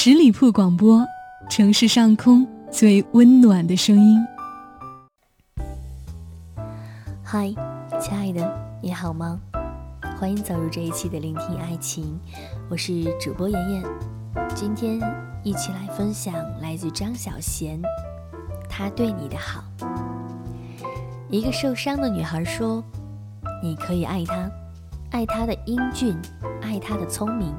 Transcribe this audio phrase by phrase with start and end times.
[0.00, 1.04] 十里铺广播，
[1.50, 4.24] 城市上空最温暖的声音。
[7.24, 7.52] 嗨，
[8.00, 9.40] 亲爱的，你好吗？
[10.16, 12.16] 欢迎走入这一期的聆听爱情，
[12.70, 13.82] 我是主播妍妍。
[14.54, 15.00] 今天
[15.42, 17.80] 一起来分享来自张小娴，
[18.70, 19.64] 他对你的好。
[21.28, 22.84] 一个受伤的女孩说
[23.60, 24.48] ：“你可以爱他，
[25.10, 26.16] 爱他的英俊，
[26.62, 27.52] 爱他的聪明，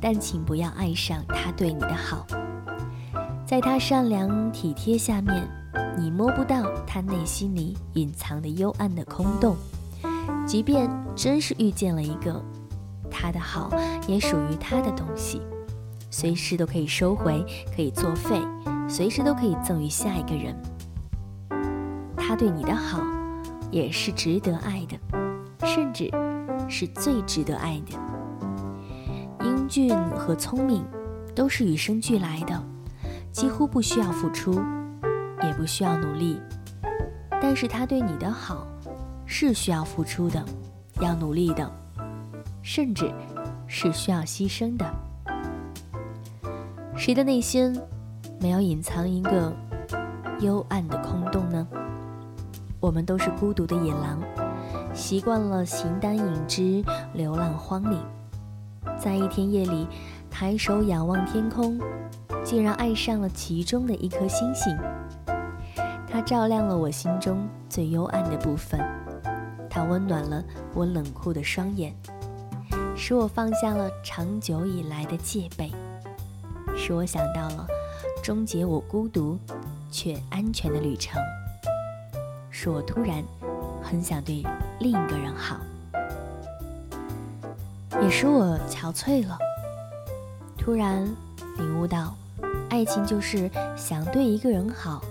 [0.00, 2.26] 但请不要爱上他对你的好。
[3.46, 5.48] 在他善良体贴下面，
[5.98, 9.56] 你摸不到他内心里隐藏的幽暗的空洞。
[10.46, 12.42] 即便真是遇见了一个
[13.10, 13.70] 他的好，
[14.08, 15.42] 也属于他的东西，
[16.10, 17.44] 随时都可以收回，
[17.74, 18.40] 可以作废，
[18.88, 20.56] 随时都可以赠予下一个人。”
[22.16, 23.02] 他对你的好，
[23.72, 26.08] 也是值得爱的，甚至
[26.68, 28.09] 是最值得爱的。
[29.70, 30.84] 俊和聪明
[31.32, 32.60] 都是与生俱来的，
[33.30, 34.60] 几乎不需要付出，
[35.44, 36.40] 也不需要努力。
[37.40, 38.66] 但是他对你的好，
[39.24, 40.44] 是需要付出的，
[41.00, 41.70] 要努力的，
[42.62, 43.08] 甚至
[43.68, 44.84] 是需要牺牲的。
[46.96, 47.80] 谁的内心
[48.40, 49.56] 没有隐藏一个
[50.40, 51.64] 幽暗的空洞呢？
[52.80, 54.20] 我们都是孤独的野狼，
[54.92, 58.00] 习惯了形单影只、流浪荒岭。
[58.98, 59.86] 在一天夜里，
[60.30, 61.78] 抬手仰望天空，
[62.44, 64.76] 竟然爱上了其中的一颗星星。
[66.06, 68.80] 它照亮了我心中最幽暗的部分，
[69.68, 70.42] 它温暖了
[70.74, 71.94] 我冷酷的双眼，
[72.96, 75.70] 使我放下了长久以来的戒备，
[76.76, 77.66] 使我想到了
[78.22, 79.38] 终结我孤独
[79.90, 81.20] 却安全的旅程。
[82.50, 83.24] 使我突然
[83.80, 84.44] 很想对
[84.80, 85.56] 另一个人好，
[88.02, 89.38] 也使我憔悴了。
[90.56, 91.04] 突然
[91.58, 92.14] 领悟到，
[92.68, 95.02] 爱情就是想对一个人好，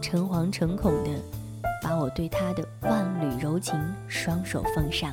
[0.00, 1.10] 诚惶诚恐的
[1.82, 3.78] 把我对他的万缕柔情
[4.08, 5.10] 双手奉上，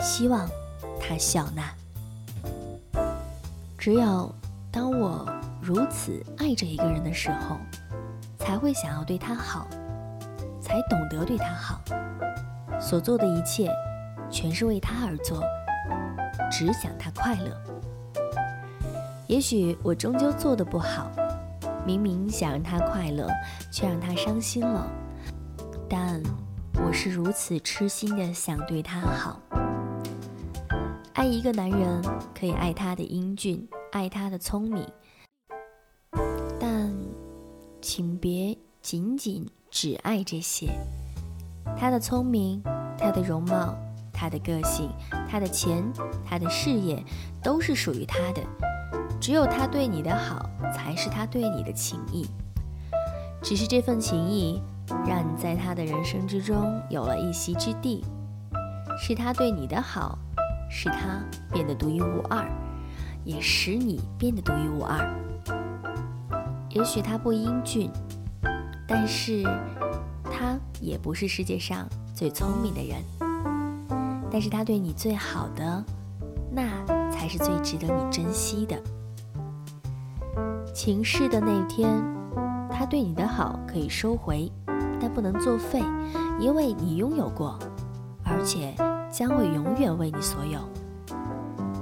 [0.00, 0.48] 希望
[1.00, 1.70] 他笑纳。
[3.78, 4.32] 只有
[4.70, 5.26] 当我
[5.60, 7.56] 如此爱着一个人的时候，
[8.38, 9.66] 才会想要对他好。
[10.62, 11.80] 才懂得对他好，
[12.80, 13.68] 所做的一切
[14.30, 15.42] 全是为他而做，
[16.50, 17.56] 只想他快乐。
[19.26, 21.10] 也许我终究做的不好，
[21.84, 23.28] 明明想让他快乐，
[23.72, 24.86] 却让他伤心了。
[25.88, 26.22] 但
[26.74, 29.40] 我是如此痴心的想对他好。
[31.14, 32.02] 爱一个男人，
[32.34, 34.86] 可以爱他的英俊，爱他的聪明，
[36.58, 36.92] 但
[37.80, 39.46] 请别仅仅。
[39.72, 40.68] 只爱这些，
[41.78, 42.60] 他的聪明，
[42.98, 43.72] 他的容貌，
[44.12, 44.90] 他的个性，
[45.30, 45.84] 他的钱，
[46.28, 47.00] 他的事业，
[47.40, 48.42] 都是属于他的。
[49.20, 52.26] 只有他对你的好，才是他对你的情谊。
[53.40, 54.60] 只是这份情谊，
[55.06, 58.04] 让你在他的人生之中有了一席之地。
[58.98, 60.18] 是他对你的好，
[60.68, 62.44] 使他变得独一无二，
[63.24, 64.98] 也使你变得独一无二。
[66.70, 67.88] 也许他不英俊。
[68.88, 69.44] 但是，
[70.24, 73.29] 他也不是世界上最聪明的人。
[74.30, 75.84] 但是他对你最好的，
[76.50, 76.62] 那
[77.10, 78.80] 才是最值得你珍惜的。
[80.72, 82.02] 情逝的那天，
[82.70, 84.50] 他对你的好可以收回，
[85.00, 85.82] 但不能作废，
[86.38, 87.58] 因为你拥有过，
[88.24, 88.74] 而且
[89.10, 90.60] 将会永远为你所有。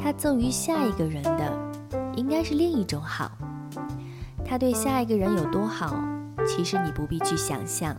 [0.00, 1.70] 他赠予下一个人的，
[2.16, 3.30] 应该是另一种好。
[4.44, 5.94] 他对下一个人有多好？
[6.47, 7.94] 其实你不必去想象，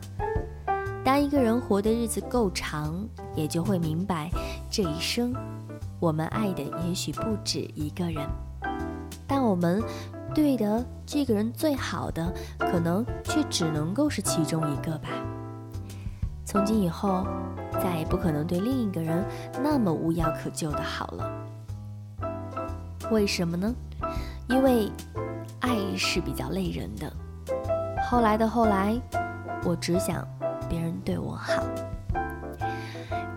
[1.04, 3.08] 当一个人活的日子够长，
[3.40, 4.30] 也就会明白，
[4.70, 5.34] 这一生
[5.98, 8.28] 我们爱的也许不止一个人，
[9.26, 9.82] 但我们
[10.36, 15.08] 对的这个人最好的，可能却只能够是其中一个吧。
[16.44, 17.26] 从今以后，
[17.82, 19.24] 再也不可能对另一个人
[19.64, 21.32] 那么无药可救的好了。
[23.10, 23.74] 为什么呢？
[24.50, 24.92] 因为
[25.62, 27.10] 爱是比较累人的。
[28.10, 29.00] 后来的后来，
[29.64, 30.28] 我只想
[30.68, 31.64] 别人对我好。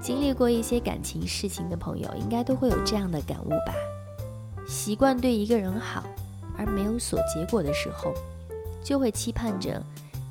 [0.02, 3.72] 经历过一些感情事情的朋友，应该都会有这样的感悟吧？
[4.66, 6.04] 习惯对一个人好，
[6.58, 8.12] 而没有所结果的时候，
[8.82, 9.80] 就会期盼着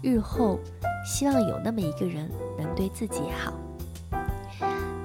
[0.02, 0.60] 日后
[1.06, 3.54] 希望有那么一个人能对自己好。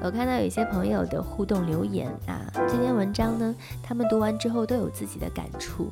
[0.02, 5.90] 我看到有些朋友的互动留言啊，这篇文章呢，他们读完之后都有自己的感触。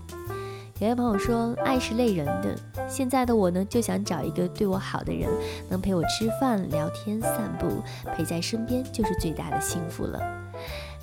[0.85, 2.55] 有位朋友说：“爱是累人的。
[2.87, 5.31] 现在的我呢，就想找一个对我好的人，
[5.71, 7.83] 能陪我吃饭、聊天、散步，
[8.15, 10.21] 陪在身边就是最大的幸福了。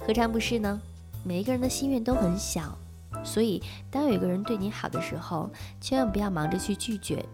[0.06, 0.80] 何尝不是呢？
[1.24, 2.78] 每一个人的心愿都很小，
[3.24, 5.50] 所以，当有一个人对你好的时候，
[5.80, 7.26] 千万不要忙着去拒绝，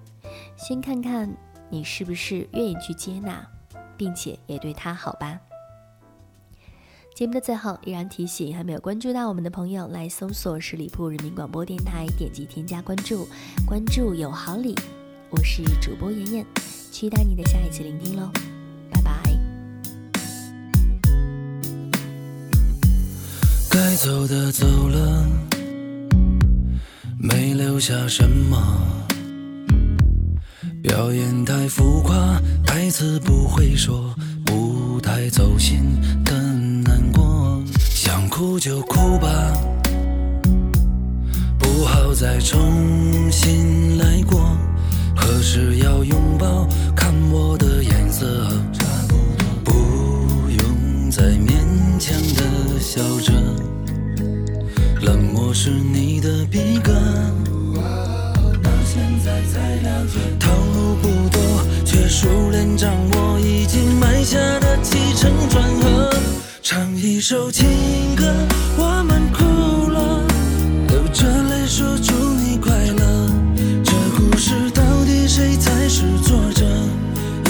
[0.56, 1.30] 先看看
[1.70, 3.46] 你是不是愿意去接纳，
[3.98, 5.38] 并且也对他好吧。
[7.18, 13.28] 节目的最后，依然提醒还没有关注到我们的朋友，来搜索十里铺人民广播电台，点击添加关注，
[13.66, 14.76] 关注有好礼。
[15.32, 16.46] 我是主播妍妍，
[16.92, 18.30] 期待你的下一次聆听喽，
[18.92, 19.12] 拜拜。
[23.68, 25.26] 该走的走了，
[27.18, 28.80] 没留下什么。
[30.84, 34.14] 表演太浮夸，台词不会说，
[34.46, 35.80] 不太走心
[36.24, 36.37] 的。
[38.08, 39.28] 想哭就哭吧，
[41.60, 44.58] 不好再重新来过。
[45.14, 46.66] 何时要拥抱？
[46.96, 49.16] 看我的颜色，差不
[49.66, 49.74] 多。
[50.42, 53.34] 不用再勉强的笑着，
[55.02, 56.96] 冷漠是你的笔杆。
[58.64, 61.42] 到现在才了解，套路不多，
[61.84, 64.00] 却熟练掌握已经
[67.30, 67.68] 首情
[68.16, 68.24] 歌，
[68.78, 70.24] 我们哭了，
[70.88, 73.30] 流着泪说祝你快乐。
[73.84, 76.64] 这故事到底谁才是作者？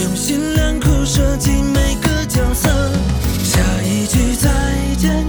[0.01, 2.69] 用心良苦设计每个角色。
[3.43, 4.49] 下一句再
[4.97, 5.23] 见，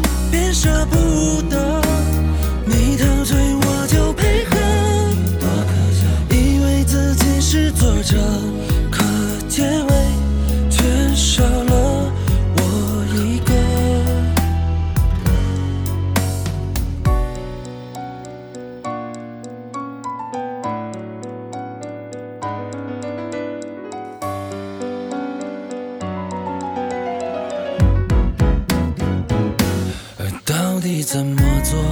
[31.10, 31.82] 怎么做？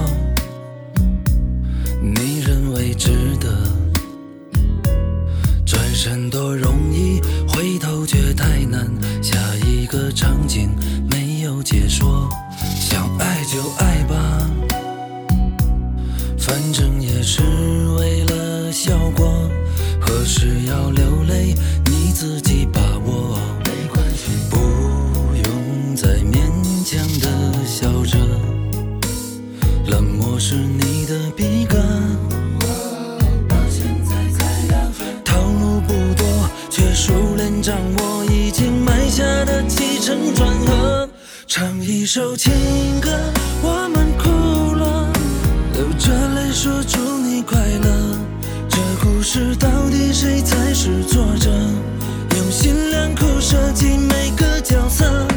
[1.99, 3.09] 你认为值
[3.39, 3.49] 得？
[5.65, 8.87] 转身多容易，回头却太难。
[9.23, 9.35] 下
[9.65, 10.69] 一个场景
[11.09, 12.29] 没有解说，
[30.37, 31.81] 冷漠是你的笔杆，
[35.25, 41.09] 套路不多，却熟练掌握已经埋下的起承转合。
[41.47, 42.53] 唱一首情
[43.01, 43.09] 歌，
[43.63, 45.11] 我们哭了，
[45.73, 48.17] 流着泪说祝你快乐。
[48.69, 51.49] 这故事到底谁才是作者？
[52.35, 55.27] 用心良苦设计每个角色。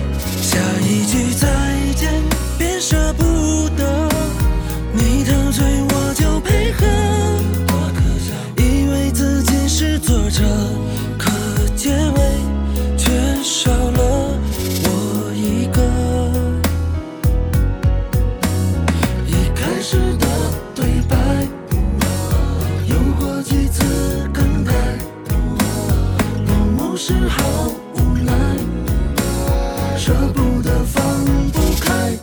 [30.10, 32.18] 舍不得放不开，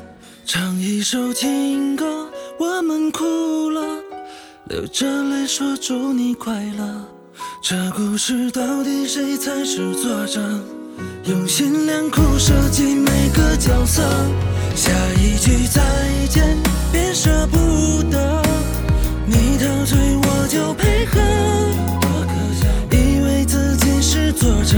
[0.46, 2.28] 唱一首情歌。
[2.60, 3.82] 我们哭了，
[4.66, 7.06] 流着泪说祝你快乐。
[7.62, 10.42] 这故事到底谁才是作者？
[11.28, 14.04] 用心良苦设计每个角色。
[14.76, 15.82] 下一句再
[16.30, 16.58] 见，
[16.92, 18.44] 别舍不得。
[19.26, 21.22] 你陶醉我就配合。
[22.02, 22.26] 我
[22.90, 24.78] 可，以为自己是作者，